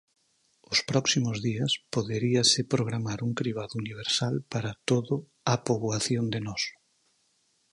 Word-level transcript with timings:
Os 0.73 0.79
próximos 0.89 1.37
días 1.47 1.71
poderíase 1.93 2.59
programar 2.73 3.19
un 3.27 3.31
cribado 3.39 3.73
universal 3.83 4.35
para 4.51 4.71
todo 4.89 5.13
a 5.53 5.53
poboación 5.67 6.25
de 6.33 6.39
Mos. 6.45 6.63